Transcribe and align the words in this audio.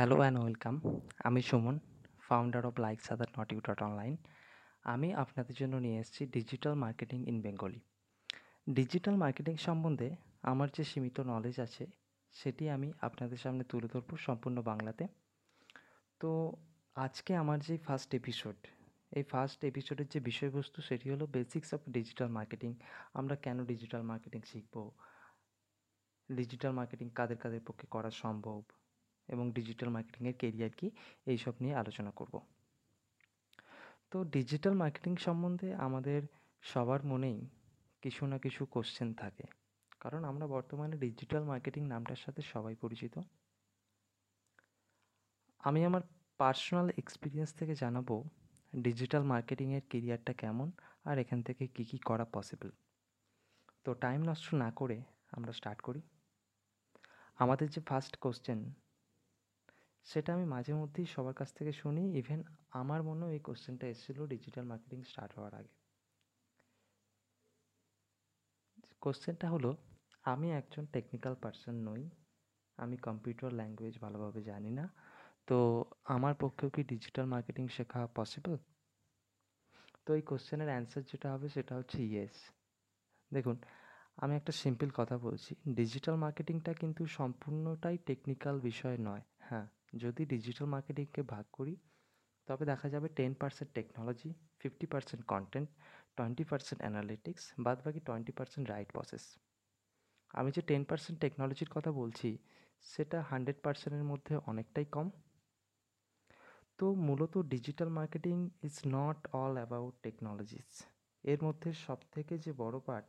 Hello 0.00 0.16
and 0.16 0.38
welcome 0.38 0.80
আমি 1.24 1.42
Suman 1.42 1.78
founder 2.20 2.66
of 2.66 2.80
like 2.80 3.00
সাদার 3.00 3.28
not 3.38 3.52
you 3.52 3.60
dot 3.60 3.82
online 3.82 4.16
আমি 4.82 5.14
আপনাদের 5.14 5.54
জন্য 5.54 5.76
নিয়ে 5.76 6.00
এসেছি 6.00 6.26
digital 6.26 6.74
marketing 6.74 7.28
in 7.28 7.40
Bengali 7.40 7.80
digital 8.70 9.14
marketing 9.14 9.56
সম্বন্ধে 9.56 10.16
আমার 10.42 10.68
যে 10.76 10.84
সীমিত 10.84 11.20
নলেজ 11.20 11.60
আছে, 11.60 11.86
সেটি 12.32 12.70
আমি 12.70 12.92
আপনাদের 13.00 13.36
সামনে 13.36 13.64
তুলে 13.64 13.88
ধরবো 13.88 14.16
সম্পূর্ণ 14.16 14.62
বাংলাতে। 14.62 15.06
তো 16.20 16.56
আজকে 16.94 17.36
আমার 17.36 17.58
যে 17.60 17.78
ফার্স্ট 17.78 18.14
এপিসোড 18.14 18.56
এই 19.12 19.22
ফার্স্ট 19.22 19.64
এপিসোডের 19.64 20.06
যে 20.06 20.20
বিষয়বস্তু, 20.20 20.82
সেটি 20.82 21.10
হলো 21.10 21.26
বেসিক্স 21.26 21.74
অফ 21.74 21.80
ডিজিটাল 21.88 22.28
মার্কেটিং 22.28 22.74
আমরা 23.14 23.36
কেন 23.36 23.64
ডিজিটাল 23.64 24.02
মার্কেটিং 24.02 24.40
শিখব? 24.46 24.90
ডিজিটাল 26.32 26.72
মার্কেটিং 26.72 27.10
কাদের 27.14 27.36
কাদের 27.36 27.60
পক্ষে 27.66 27.86
করা 27.86 28.10
সম্ভব? 28.10 28.62
এবং 29.30 29.44
ডিজিটাল 29.52 29.88
মার্কেটিংয়ের 29.88 30.36
কেরিয়ার 30.38 30.72
কি 30.76 30.86
এইসব 31.26 31.54
নিয়ে 31.60 31.74
আলোচনা 31.74 32.10
করব। 32.10 32.34
তো 34.10 34.24
ডিজিটাল 34.24 34.74
মার্কেটিং 34.74 35.12
সম্বন্ধে 35.16 35.68
আমাদের 35.86 36.20
সবার 36.62 37.00
মনেই 37.06 37.38
কিছু 38.02 38.22
না 38.26 38.36
কিছু 38.38 38.62
কোশ্চেন 38.66 39.08
থাকে। 39.14 39.44
কারণ 40.00 40.22
আমরা 40.24 40.46
বর্তমানে 40.46 40.94
ডিজিটাল 40.96 41.42
মার্কেটিং 41.44 41.82
নামটার 41.86 42.16
সাথে 42.16 42.40
সবাই 42.42 42.74
পরিচিত। 42.74 43.14
আমি 45.60 45.80
আমার 45.84 46.02
পার্সোনাল 46.40 46.88
এক্সপিরিয়েন্স 46.98 47.50
থেকে 47.54 47.74
জানাব 47.74 48.08
ডিজিটাল 48.72 49.22
মার্কেটিংয়ের 49.22 49.84
কেরিয়ারটা 49.90 50.32
কেমন 50.32 50.68
আর 51.04 51.16
এখান 51.18 51.40
থেকে 51.42 51.64
কী 51.66 51.84
কী 51.84 51.98
করা 51.98 52.24
পসিবল 52.24 52.70
তো 53.84 53.90
টাইম 53.94 54.20
নষ্ট 54.22 54.46
না 54.54 54.68
করে 54.70 54.96
আমরা 55.30 55.52
স্টার্ট 55.52 55.80
করি। 55.80 56.00
আমাদের 57.38 57.66
যে 57.70 57.80
ফার্স্ট 57.80 58.14
কোশ্চেন 58.16 58.60
সেটা 60.10 60.30
আমি 60.32 60.44
মাঝে 60.44 60.72
মধ্যেই 60.74 61.06
সবার 61.06 61.34
কাছ 61.34 61.48
থেকে 61.52 61.72
শুনি। 61.72 62.02
ইভেন 62.18 62.40
আমার 62.70 63.02
মনেও 63.02 63.30
এই 63.30 63.38
কোশ্চেনটা 63.38 63.86
এসেছিল 63.86 64.18
ডিজিটাল 64.26 64.64
মার্কেটিং 64.64 65.00
স্টার্ট 65.02 65.32
হওয়ার 65.36 65.54
আগে। 65.54 65.72
কোশ্চেনটা 69.02 69.48
হলো, 69.48 69.70
আমি 70.24 70.48
একজন 70.52 70.84
টেকনিক্যাল 70.86 71.34
পার্সন 71.34 71.74
নই। 71.88 72.02
আমি 72.78 72.96
কম্পিউটার 72.96 73.50
ল্যাঙ্গুয়েজ 73.52 73.94
ভালোভাবে 73.98 74.40
জানি 74.42 74.70
না। 74.70 74.84
তো 75.48 75.56
আমার 76.04 76.34
পক্ষেও 76.34 76.70
কি 76.70 76.82
ডিজিটাল 76.84 77.26
মার্কেটিং 77.26 77.64
শেখা 77.68 78.00
পসিবল 78.14 78.56
তো 80.06 80.10
এই 80.14 80.22
কোশ্চেনের 80.22 80.68
অ্যান্সার 80.68 81.02
যেটা 81.02 81.28
হবে 81.32 81.46
সেটা 81.48 81.72
হচ্ছে 81.76 81.98
ইয়েস 82.02 82.36
দেখুন, 83.30 83.56
আমি 84.16 84.32
একটা 84.36 84.52
সিম্পল 84.52 84.88
কথা 84.90 85.16
বলছি। 85.18 85.50
ডিজিটাল 85.74 86.16
মার্কেটিংটা 86.16 86.72
কিন্তু 86.74 87.02
সম্পূর্ণটাই 87.18 87.96
টেকনিক্যাল 88.06 88.56
বিষয় 88.60 88.96
নয়। 88.98 89.24
হ্যাঁ 89.40 89.66
যদি 89.92 90.22
ডিজিটাল 90.32 90.66
মার্কেটিংকে 90.74 91.22
ভাগ 91.32 91.44
করি, 91.52 91.74
তবে 92.48 92.64
দেখা 92.64 92.88
যাবে 92.94 93.08
ten 93.18 93.32
percent 93.40 93.70
technology 93.76 94.30
fifty 94.60 94.86
percent 94.92 95.22
content 95.32 95.68
twenty 96.16 96.44
percent 96.50 96.80
analytics 96.82 97.44
বাদ 97.64 97.78
বাকি 97.84 98.00
টোয়েন্টি 98.08 98.32
পার্সেন্ট 98.38 98.64
রাইট 98.72 98.88
প্রসেস 98.92 99.24
আমি 100.30 100.50
যে 100.56 100.62
টেন 100.62 100.82
পার্সেন্ট 100.84 101.16
টেকনোলজির 101.20 101.70
কথা 101.76 101.90
বলছি, 101.92 102.28
সেটা 102.84 103.18
হান্ড্রেড 103.22 103.58
পার্সেন্টের 103.64 104.06
মধ্যে 104.12 104.34
অনেকটাই 104.50 104.86
কম। 104.94 105.06
তো 106.78 106.86
মূলত 107.06 107.34
digital 107.52 107.88
marketing 107.88 108.36
is 108.62 108.76
not 108.86 109.18
all 109.32 109.52
about 109.56 109.94
technologies 110.02 110.68
এর 111.24 111.38
মধ্যে 111.46 111.70
সব 111.84 111.98
থেকে 112.12 112.34
যে 112.38 112.52
বড় 112.52 112.76
পার্ট 112.86 113.08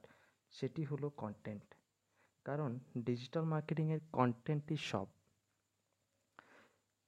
সেটি 0.53 0.81
হলো 0.83 1.07
কন্টেন্ট 1.21 1.67
কারণ 2.45 2.71
ডিজিটাল 3.03 3.45
মার্কেটিংয়ের 3.53 4.01
কন্টেন্টই 4.11 4.77
সব। 4.91 5.07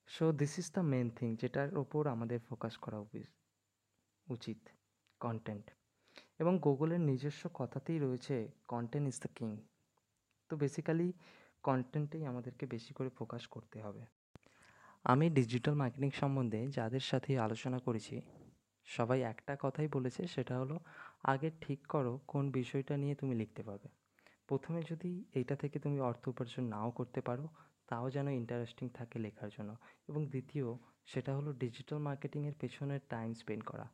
So 0.07 0.31
this 0.31 0.53
is 0.57 0.71
the 0.71 0.81
main 0.81 1.09
thing 1.09 1.35
যেটার 1.35 1.77
ওপর 1.77 2.07
আমাদের 2.07 2.39
ফোকাস 2.39 2.77
করা 2.77 2.99
উচিত 4.27 4.59
কন্টেন্ট 5.19 5.65
এবং 6.39 6.59
গুগলের 6.59 6.99
নিজস্ব 6.99 7.49
কথাতেই 7.53 7.99
রয়েছে 7.99 8.35
কন্টেন্ট 8.67 9.07
ইজ 9.07 9.19
দ্য 9.19 9.29
কিং 9.35 9.49
তো 10.49 10.57
বেসিক্যালি 10.57 11.13
কন্টেন্টেই 11.63 12.25
আমাদেরকে 12.25 12.65
বেশি 12.65 12.93
করে 12.93 13.09
ফোকাস 13.09 13.47
করতে 13.47 13.81
হবে। 13.81 14.05
আমি 15.03 15.29
ডিজিটাল 15.29 15.73
মার্কেটিং 15.73 16.11
সম্বন্ধে 16.11 16.67
যাদের 16.67 16.99
সাথে 16.99 17.39
আলোচনা 17.39 17.79
করেছি, 17.79 18.21
সবাই 18.87 19.21
একটা 19.21 19.53
কথাই 19.59 19.87
বলেছে, 19.87 20.27
সেটা 20.27 20.59
হলো, 20.59 20.79
আগে 21.23 21.51
ঠিক 21.61 21.87
করো 21.87 22.19
কোন 22.27 22.51
বিষয়টা 22.51 22.97
নিয়ে 22.97 23.15
তুমি 23.15 23.35
লিখতে 23.35 23.63
পারবে। 23.63 23.87
প্রথমে 24.47 24.79
যদি 24.89 25.23
এইটা 25.33 25.55
থেকে 25.55 25.79
তুমি 25.79 25.99
অর্থ 25.99 26.23
উপার্জন 26.27 26.63
নাও 26.63 26.91
করতে 26.91 27.21
পারো 27.21 27.45
তাও 27.87 28.09
যেন 28.09 28.27
ইন্টারেস্টিং 28.27 28.89
থাকে 28.89 29.19
লেখার 29.19 29.49
জন্য। 29.57 29.75
এবং 30.07 30.27
দ্বিতীয়, 30.27 30.65
সেটা 31.05 31.35
হলো 31.35 31.53
ডিজিটাল 31.53 31.99
মার্কেটিংয়ের 31.99 32.53
পেছনে 32.59 32.99
টাইম 33.09 33.33
স্পেন্ড 33.33 33.63
করা। 33.63 33.89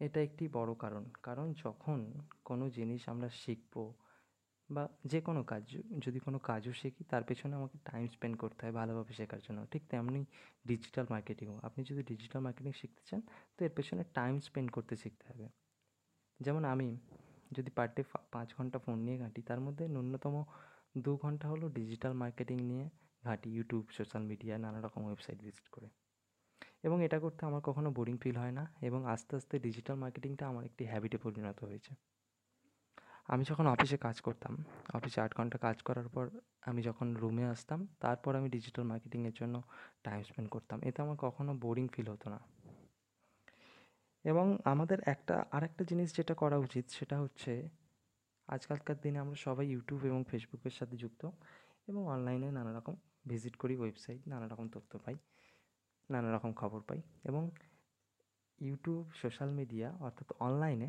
এটা 0.00 0.22
একটি 0.22 0.48
বড় 0.48 0.74
কারণ। 0.74 1.04
কারণ 1.22 1.52
যখন 1.64 2.12
কোনো 2.44 2.70
জিনিস 2.70 3.08
আমরা 3.08 3.28
শিখব 3.28 3.94
বা 4.70 4.88
যে 5.04 5.20
কোনো 5.20 5.44
কাজ, 5.44 5.76
যদি 5.98 6.18
কোনো 6.18 6.38
কাজও 6.38 6.72
শিখি, 6.72 7.04
তার 7.04 7.22
পেছনে 7.22 7.56
আমাকে 7.56 7.78
টাইম 7.90 8.08
স্পেন্ড 8.08 8.36
করতে 8.36 8.66
হয় 8.66 8.74
ভালোভাবে 8.74 9.12
শেখার 9.12 9.38
জন্য। 9.48 9.66
ঠিক 9.66 9.82
তেমনি 9.88 10.24
ডিজিটাল 10.66 11.06
মার্কেটিংও 11.10 11.60
আপনি 11.62 11.84
যদি 11.84 12.02
ডিজিটাল 12.02 12.42
মার্কেটিং 12.42 12.72
শিখতে 12.72 13.02
চান, 13.10 13.22
তো 13.58 13.64
এর 13.64 13.70
পেছনে 13.76 14.04
টাইম 14.14 14.40
স্পেন্ড 14.40 14.70
করতে 14.70 14.96
শিখতে 14.96 15.32
হবে। 15.32 15.48
যেমন 16.40 16.64
আমি 16.64 16.98
যদি 17.52 17.70
পার 17.70 17.94
ডে 17.94 18.02
পাঁচ 18.32 18.54
ঘণ্টা 18.54 18.78
ফোন 18.78 18.98
নিয়ে 18.98 19.18
ঘাঁটি, 19.18 19.42
তার 19.42 19.60
মধ্যে 19.60 19.88
ন্যূনতম 19.88 20.44
দু 21.02 21.16
ঘণ্টা 21.16 21.48
হলো 21.48 21.68
ডিজিটাল 21.68 22.12
মার্কেটিং 22.12 22.60
নিয়ে 22.60 22.88
ঘাঁটি 23.24 23.50
ইউটিউব 23.50 23.84
সোশ্যাল 23.90 24.22
মিডিয়া 24.22 24.58
নানা 24.58 24.80
রকম 24.80 25.04
ওয়েবসাইট 25.04 25.38
ভিজিট 25.38 25.68
করে। 25.68 25.88
এবং 26.82 27.04
এটা 27.04 27.18
করতে 27.18 27.46
আমার 27.46 27.60
কখনো 27.60 27.90
বোরিং 27.90 28.16
ফিল 28.18 28.36
হয় 28.36 28.50
না 28.50 28.66
এবং 28.80 29.06
আস্তে 29.06 29.36
আস্তে 29.36 29.58
ডিজিটাল 29.58 29.96
মার্কেটিংটা 29.96 30.48
আমার 30.48 30.64
একটি 30.64 30.84
হ্যাবিটে 30.84 31.16
পরিণত 31.16 31.64
হয়েছে। 31.64 31.94
আমি 33.26 33.44
যখন 33.48 33.66
অফিসে 33.66 33.96
কাজ 33.96 34.20
করতাম 34.20 34.64
অফিসে 34.94 35.20
আট 35.20 35.36
ঘণ্টা 35.36 35.58
কাজ 35.58 35.82
করার 35.82 36.08
পর 36.08 36.30
আমি 36.60 36.82
যখন 36.82 37.16
রুমে 37.16 37.44
আসতাম, 37.44 37.88
তারপর 38.00 38.36
আমি 38.36 38.48
ডিজিটাল 38.48 38.84
মার্কেটিংয়ের 38.84 39.32
জন্য 39.34 39.62
টাইম 40.02 40.22
স্পেন্ড 40.22 40.50
করতাম। 40.50 40.80
এতে 40.82 41.02
আমার 41.02 41.16
কখনো 41.16 41.54
বোরিং 41.54 41.88
ফিল 41.88 42.08
হতো 42.08 42.30
না। 42.30 42.40
এবং 44.24 44.58
আমাদের 44.64 44.98
একটা, 45.06 45.44
আরেকটা 45.52 45.84
জিনিস 45.84 46.16
যেটা 46.16 46.34
করা 46.34 46.56
উচিত 46.56 46.84
সেটা 46.88 47.20
হচ্ছে 47.20 47.68
আজকালকার 48.48 48.96
দিনে 49.02 49.18
আমরা 49.18 49.36
সবাই 49.36 49.66
ইউটিউব 49.66 50.04
এবং 50.04 50.24
ফেসবুকের 50.28 50.70
সাথে 50.70 50.96
যুক্ত 50.96 51.30
এবং 51.86 52.08
অনলাইনে 52.08 52.50
নানা 52.50 52.72
রকম 52.78 52.94
ভিজিট 53.26 53.56
করি 53.56 53.76
ওয়েবসাইট 53.76 54.28
নানা 54.28 54.48
রকম 54.48 54.68
তথ্য 54.68 54.98
পাই 54.98 55.16
নানা 56.10 56.28
রকম 56.36 56.52
খবর 56.52 56.80
পাই 56.80 57.00
এবং 57.24 57.50
ইউটিউব 58.58 59.04
সোশ্যাল 59.22 59.50
মিডিয়া 59.50 59.88
অর্থাৎ 60.00 60.32
অনলাইনে 60.40 60.88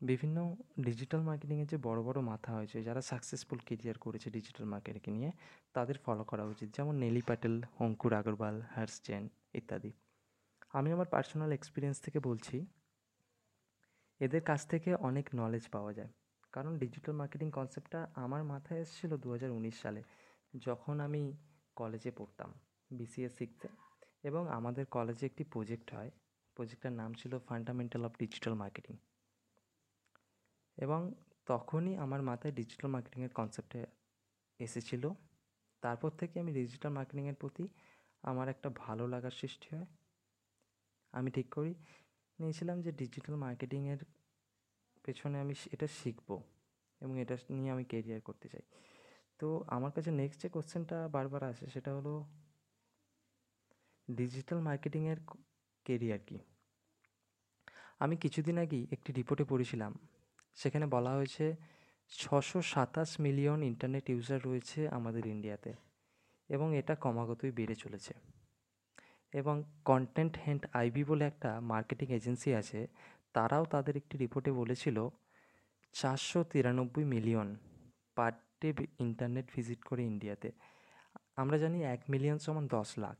বিভিন্ন 0.00 0.56
ডিজিটাল 0.80 1.20
মার্কেটিংয়ের 1.20 1.66
যে 1.66 1.76
বড় 1.76 2.02
বড় 2.02 2.20
মাথা 2.20 2.52
হয়েছে, 2.52 2.82
যারা 2.82 3.00
সাকসেসফুল 3.00 3.58
কেরিয়ার 3.66 3.98
করেছে 3.98 4.30
ডিজিটাল 4.30 4.64
মার্কেটিং 4.64 5.12
নিয়ে, 5.16 5.32
তাদের 5.72 5.96
ফলো 5.98 6.24
করা 6.24 6.44
উচিত। 6.44 6.68
যেমন 6.76 6.94
নেলি 6.94 7.22
প্যাটেল, 7.26 7.62
অঙ্কুর 7.78 8.12
আগরওয়াল 8.12 8.60
হার্স 8.74 9.00
জেন 9.06 9.28
ইত্যাদি। 9.54 9.92
আমি 10.72 10.92
আমার 10.92 11.06
পার্সোনাল 11.06 11.52
এক্সপিরিয়েন্স 11.52 12.00
থেকে 12.00 12.18
বলছি, 12.18 12.66
এদের 14.20 14.42
কাছ 14.42 14.66
থেকে 14.66 14.94
অনেক 14.94 15.26
নলেজ 15.34 15.68
পাওয়া 15.68 15.92
যায়। 15.92 16.12
কারণ 16.52 16.72
ডিজিটাল 16.78 17.12
মার্কেটিং 17.12 17.50
কনসেপ্টটা 17.50 18.00
আমার 18.14 18.42
মাথায় 18.44 18.80
এসেছিল 18.80 19.12
দু 19.16 19.28
হাজার 19.32 19.50
উনিশ 19.50 19.76
সালে, 19.82 20.02
যখন 20.54 21.00
আমি 21.00 21.22
কলেজে 21.76 22.10
পড়তাম 22.10 22.50
বিসিএ 22.90 23.28
শিখতে 23.28 23.68
এবং 24.22 24.42
আমাদের 24.48 24.84
কলেজে 24.86 25.24
একটি 25.26 25.44
প্রজেক্ট 25.44 25.88
হয় 25.94 26.10
প্রজেক্টটার 26.56 26.92
নাম 26.92 27.10
ছিল 27.14 27.32
ফান্ডামেন্টাল 27.38 28.02
অফ 28.04 28.12
ডিজিটাল 28.18 28.54
মার্কেটিং 28.54 28.96
এবং 30.78 31.00
তখনই 31.46 31.94
আমার 31.96 32.20
মাথায় 32.22 32.52
ডিজিটাল 32.52 32.88
মার্কেটিংয়ের 32.90 33.32
কনসেপ্টে 33.32 33.80
এসেছিল। 34.60 35.04
তারপর 35.82 36.10
থেকে 36.10 36.34
আমি 36.40 36.52
ডিজিটাল 36.52 36.92
মার্কেটিংয়ের 36.92 37.34
প্রতি 37.34 37.64
আমার 38.22 38.46
একটা 38.48 38.68
ভালো 38.76 39.04
লাগার 39.06 39.30
সৃষ্টি 39.30 39.68
হয়। 39.76 39.88
আমি 41.12 41.30
ঠিক 41.30 41.48
করি, 41.54 41.72
নিয়েছিলাম 42.38 42.76
যে 42.82 42.90
ডিজিটাল 42.92 43.34
মার্কেটিংয়ের 43.36 44.00
পেছনে 45.04 45.40
আমি 45.40 45.54
এটা 45.72 45.86
শিখব 45.86 46.42
এবং 47.00 47.20
এটা 47.20 47.36
নিয়ে 47.50 47.70
আমি 47.70 47.84
কেরিয়ার 47.84 48.20
করতে 48.20 48.48
চাই। 48.48 48.62
তো 49.38 49.64
আমার 49.66 49.92
কাছে 49.92 50.10
নেক্সট 50.10 50.40
যে 50.40 50.48
কোশ্চেনটা 50.48 51.08
বারবার 51.08 51.42
আসে 51.44 51.66
সেটা 51.66 51.94
হলো 51.94 52.24
ডিজিটাল 54.10 54.60
মার্কেটিংয়ের 54.60 55.16
কেরিয়ার 55.84 56.18
কি? 56.26 56.38
আমি 57.98 58.16
কিছুদিন 58.16 58.58
আগেই 58.58 58.86
একটি 58.92 59.12
রিপোর্টে 59.12 59.44
পড়েছিলাম, 59.44 59.98
সেখানে 60.54 60.86
বলা 60.86 61.12
হয়েছে 61.12 61.56
ছশো 62.08 62.62
সাতাশ 62.62 63.20
মিলিয়ন 63.20 63.62
ইন্টারনেট 63.62 64.10
ইউজার 64.10 64.40
রয়েছে 64.44 64.88
আমাদের 64.88 65.26
ইন্ডিয়াতে 65.26 65.72
এবং 66.48 66.76
এটা 66.76 66.94
ক্রমাগতই 66.94 67.50
বেড়ে 67.50 67.74
চলেছে। 67.74 68.14
এবং 69.32 69.62
কন্টেন্ট 69.84 70.36
হ্যান্ড 70.42 70.66
আইবি 70.72 71.04
বলে 71.04 71.24
একটা 71.24 71.60
মার্কেটিং 71.60 72.08
এজেন্সি 72.12 72.54
আছে 72.54 72.86
তারাও 73.34 73.64
তাদের 73.74 73.94
একটি 74.00 74.14
রিপোর্টে 74.24 74.50
বলেছিল, 74.60 74.98
চারশো 75.94 76.40
তিরানব্বই 76.52 77.04
million 77.14 77.48
per 78.16 78.32
day 78.60 78.68
internet 79.04 79.46
visit 79.54 79.80
করে 79.88 80.02
ইন্ডিয়াতে। 80.12 80.48
আমরা 81.36 81.56
জানি 81.58 81.78
এক 81.94 82.00
মিলিয়ন 82.12 82.38
সমান 82.44 82.64
দশ 82.66 82.88
লাখ। 83.04 83.18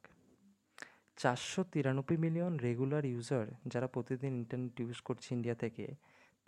চারশো 1.16 1.60
তিরানব্বই 1.72 2.18
মিলিয়ন 2.24 2.52
রেগুলার 2.58 3.04
ইউজার 3.04 3.46
যারা 3.72 3.86
প্রতিদিন 3.86 4.32
ইন্টারনেট 4.40 4.76
ইউজ 4.80 4.98
করছে 5.00 5.28
ইন্ডিয়া 5.36 5.54
থেকে, 5.54 5.86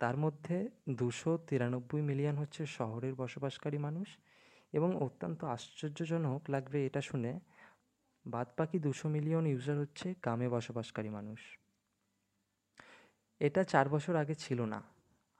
তার 0.01 0.15
মধ্যে 0.17 0.57
দুশো 0.89 1.31
তিরানব্বই 1.47 2.01
মিলিয়ন 2.01 2.35
হচ্ছে 2.41 2.61
শহরের 2.77 3.13
বসবাসকারী 3.15 3.77
মানুষ 3.77 4.07
এবং 4.73 4.89
অত্যন্ত 5.05 5.39
আশ্চর্যজনক 5.55 6.41
লাগবে 6.49 6.79
এটা 6.85 7.01
শুনে। 7.01 7.31
বাদবাকি 8.25 8.77
দুশো 8.79 9.07
মিলিয়ন 9.15 9.43
ইউজার 9.53 9.77
হচ্ছে 9.77 10.07
গ্রামে 10.23 10.47
বসবাসকারী 10.49 11.09
মানুষ। 11.09 11.41
এটা 13.41 13.63
চার 13.63 13.89
বছর 13.89 14.15
আগে 14.15 14.35
ছিল 14.35 14.59
না। 14.65 14.83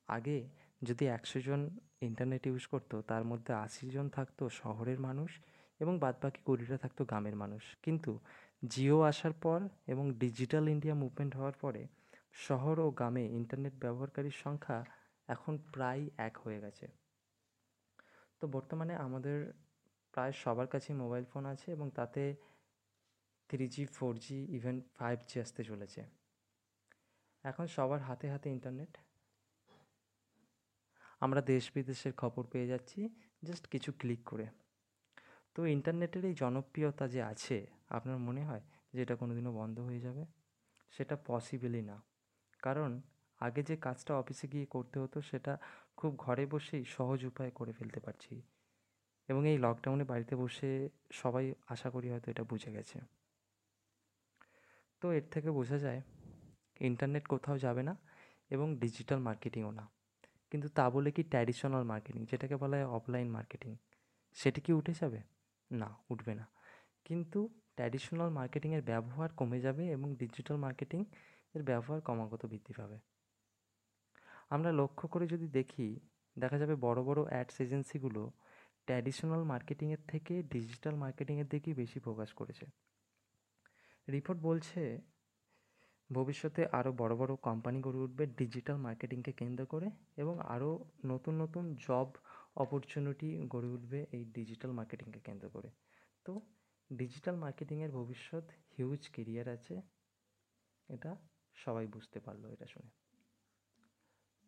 আগে 0.07 0.37
যদি 0.81 1.05
একশো 1.07 1.39
জন 1.41 1.61
ইন্টারনেট 2.01 2.47
ইউজ 2.47 2.63
করতো, 2.67 3.01
তার 3.01 3.23
মধ্যে 3.23 3.53
আশি 3.53 3.89
জন 3.89 4.09
থাকতো 4.09 4.49
শহরের 4.49 4.99
মানুষ 4.99 5.39
এবং 5.79 5.99
বাদবাকি 5.99 6.41
কুড়িটা 6.45 6.77
থাকতো 6.77 7.05
গ্রামের 7.05 7.35
মানুষ। 7.35 7.63
কিন্তু 7.83 8.19
জিও 8.67 9.01
আসার 9.01 9.33
পর 9.41 9.59
এবং 9.87 10.13
ডিজিটাল 10.13 10.67
ইন্ডিয়া 10.67 10.95
মুভমেন্ট 10.95 11.35
হওয়ার 11.35 11.53
পরে 11.61 11.87
শহর 12.33 12.79
ও 12.79 12.91
গ্রামে 12.91 13.25
ইন্টারনেট 13.29 13.73
ব্যবহারকারীর 13.79 14.37
সংখ্যা 14.43 14.85
এখন 15.27 15.57
প্রায় 15.73 16.09
এক 16.17 16.37
হয়ে 16.37 16.59
গেছে। 16.59 16.87
তো 18.41 18.47
বর্তমানে 18.47 18.95
আমাদের 18.95 19.37
প্রায় 20.13 20.31
সবার 20.31 20.67
কাছেই 20.67 20.95
মোবাইল 20.95 21.23
ফোন 21.23 21.45
আছে 21.45 21.71
এবং 21.71 21.89
তাতে 21.95 22.35
three 23.49 23.67
G 23.67 23.85
four 23.85 24.13
G 24.15 24.37
even 24.49 24.81
five 24.95 25.19
G 25.27 25.39
আসতে 25.41 25.63
চলেছে। 25.63 26.24
এখন 27.45 27.67
সবার 27.67 28.01
হাতে 28.01 28.29
হাতে 28.29 28.49
ইন্টারনেট 28.49 28.97
আমরা 31.19 31.41
দেশ 31.41 31.71
বিদেশের 31.73 32.13
খবর 32.13 32.43
পেয়ে 32.51 32.67
যাচ্ছি 32.67 33.09
জাস্ট 33.43 33.67
কিছু 33.67 33.91
ক্লিক 33.99 34.19
করে। 34.25 34.47
তো 35.55 35.65
ইন্টারনেটের 35.65 36.25
এই 36.25 36.33
জনপ্রিয়তা 36.33 37.07
যে 37.07 37.23
আছে, 37.23 37.67
আপনার 37.89 38.17
মনে 38.17 38.43
হয় 38.43 38.61
যে 38.93 39.01
এটা 39.01 39.15
কোনো 39.15 39.33
দিনও 39.35 39.51
বন্ধ 39.51 39.79
হয়ে 39.79 39.99
যাবে? 39.99 40.25
সেটা 40.91 41.17
পসিবলই 41.25 41.81
না। 41.81 42.01
কারণ 42.59 43.01
আগে 43.39 43.63
যে 43.63 43.75
কাজটা 43.75 44.15
অফিসে 44.15 44.47
গিয়ে 44.47 44.65
করতে 44.65 44.99
হতো, 44.99 45.21
সেটা 45.21 45.57
খুব 45.97 46.17
ঘরে 46.17 46.45
বসেই 46.45 46.85
সহজ 46.85 47.25
উপায়ে 47.25 47.51
করে 47.51 47.71
ফেলতে 47.71 47.99
পারছি। 47.99 48.41
এবং 49.27 49.47
এই 49.49 49.57
লকডাউনে 49.57 50.03
বাড়িতে 50.03 50.35
বসে 50.35 50.89
সবাই 51.11 51.53
আশা 51.67 51.89
করি 51.89 52.07
হয়তো 52.09 52.31
এটা 52.31 52.43
বুঝে 52.43 52.71
গেছে। 52.71 52.99
তো 55.01 55.11
এর 55.11 55.25
থেকে 55.31 55.49
বোঝা 55.51 55.77
যায় 55.77 56.01
ইন্টারনেট 56.79 57.27
কোথাও 57.27 57.57
যাবে 57.57 57.83
না 57.83 57.95
এবং 58.49 58.79
ডিজিটাল 58.79 59.19
মার্কেটিংও 59.19 59.71
না। 59.71 59.87
কিন্তু 60.51 60.69
তা 60.69 60.89
বলে 60.89 61.11
কি 61.11 61.23
ট্র্যাডিশনাল 61.23 61.83
মার্কেটিং, 61.83 62.25
যেটাকে 62.31 62.55
বলা 62.55 62.77
হয় 62.77 62.85
অফলাইন 62.85 63.29
মার্কেটিং, 63.29 63.75
সেটি 64.33 64.61
কি 64.61 64.73
উঠে 64.73 64.93
যাবে? 65.01 65.21
না, 65.71 65.97
উঠবে 66.09 66.35
না। 66.35 66.47
কিন্তু 67.05 67.49
ট্র্যাডিশনাল 67.75 68.29
মার্কেটিংয়ের 68.29 68.81
ব্যবহার 68.81 69.29
কমে 69.29 69.59
যাবে 69.59 69.91
এবং 69.91 70.15
ডিজিটাল 70.15 70.57
মার্কেটিং 70.57 71.05
এর 71.55 71.63
ব্যবহার 71.63 72.01
ক্রমাগত 72.01 72.45
বৃদ্ধি 72.45 72.73
পাবে। 72.73 72.99
আমরা 74.49 74.71
লক্ষ্য 74.71 75.07
করে 75.07 75.27
যদি 75.27 75.47
দেখি, 75.47 75.99
দেখা 76.39 76.57
যাবে 76.57 76.75
বড় 76.75 77.03
বড় 77.03 77.23
অ্যাডস 77.23 77.61
এজেন্সিগুলো 77.61 78.31
ট্র্যাডিশনাল 78.85 79.43
মার্কেটিংয়ের 79.43 79.97
থেকে 80.07 80.43
ডিজিটাল 80.43 80.95
মার্কেটিংয়ের 80.95 81.47
দিকেই 81.47 81.73
বেশি 81.73 81.99
ফোকাস 81.99 82.33
করেছে। 82.33 82.65
রিপোর্ট 84.11 84.41
বলছে 84.41 85.01
ভবিষ্যতে 86.09 86.65
আরও 86.71 86.91
বড় 86.93 87.15
বড় 87.15 87.35
কোম্পানি 87.41 87.81
গড়ে 87.81 87.99
উঠবে 87.99 88.25
ডিজিটাল 88.25 88.77
মার্কেটিংকে 88.77 89.31
কেন্দ্র 89.31 89.65
করে 89.65 89.87
এবং 90.17 90.39
আরও 90.39 90.69
নতুন 91.05 91.41
নতুন 91.41 91.75
জব 91.75 92.07
অপরচুনিটি 92.55 93.29
গড়ে 93.47 93.69
উঠবে 93.69 94.05
এই 94.11 94.25
ডিজিটাল 94.25 94.71
মার্কেটিংকে 94.71 95.19
কেন্দ্র 95.19 95.49
করে। 95.49 95.69
তো 96.25 96.41
ডিজিটাল 96.89 97.35
মার্কেটিংয়ের 97.35 97.91
ভবিষ্যৎ 97.91 98.45
হিউজ 98.77 99.09
কেরিয়ার 99.09 99.47
আছে, 99.49 99.81
এটা 100.89 101.11
সবাই 101.55 101.87
বুঝতে 101.87 102.19
পারল 102.19 102.45
এটা 102.45 102.65
শুনে। 102.65 102.91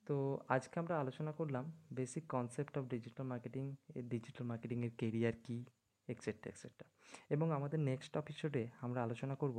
তো 0.07 0.39
আজকে 0.47 0.79
আমরা 0.79 0.99
আলোচনা 0.99 1.31
করলাম 1.31 1.65
basic 1.93 2.23
concept 2.27 2.77
of 2.77 2.83
digital 2.85 3.25
marketing 3.25 3.75
এর 3.95 4.05
ডিজিটাল 4.07 4.45
মার্কেটিংয়ের 4.47 4.91
কেরিয়ার 4.97 5.33
কী 5.43 5.65
এক্সেট্রা 6.07 6.49
এক্সেট্রা 6.49 6.87
এবং 7.29 7.51
আমাদের 7.51 7.79
নেক্সট 7.79 8.17
এপিসোডে 8.17 8.63
আমরা 8.81 9.03
আলোচনা 9.03 9.35
করব 9.35 9.57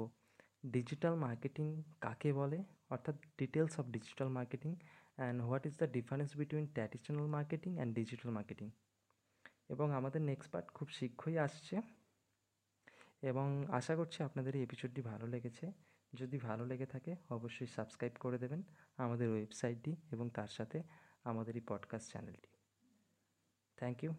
ডিজিটাল 0.66 1.14
মার্কেটিং 1.14 1.82
কাকে 2.00 2.32
বলে? 2.32 2.64
অর্থাৎ 2.90 3.14
details 3.38 3.81
of 3.81 3.87
digital 3.87 4.28
marketing 4.28 4.76
and 5.16 5.43
what 5.43 5.66
is 5.66 5.76
the 5.76 5.87
difference 5.87 6.37
between 6.37 6.66
traditional 6.66 7.26
marketing 7.26 7.75
and 7.75 7.94
digital 7.94 8.31
marketing 8.31 8.70
এবং 9.69 9.93
আমাদের 9.93 10.22
নেক্সট 10.22 10.50
পার্ট 10.50 10.69
খুব 10.69 10.88
শীঘ্রই 10.88 11.38
আসছে। 11.38 11.82
এবং 13.22 13.64
আশা 13.69 13.96
করছি 13.96 14.22
আপনাদের 14.22 14.56
এই 14.56 14.62
এপিসোডটি 14.62 15.02
ভালো 15.02 15.26
লেগেছে। 15.26 15.72
যদি 16.14 16.38
ভালো 16.38 16.66
লেগে 16.66 16.87
থাকে, 16.87 17.16
অবশ্যই 17.31 17.66
সাবস্ক্রাইব 17.66 18.12
করে 18.20 18.38
দেবেন 18.38 18.62
আমাদের 18.96 19.28
ওয়েবসাইটটি 19.28 19.96
এবং 20.11 20.31
তার 20.31 20.49
সাথে 20.49 20.82
আমাদের 21.25 21.56
এই 21.56 21.62
পডকাস্ট 21.69 22.11
চ্যানেলটি 22.11 22.49
থ্যাংক 23.76 24.04
ইউ 24.04 24.14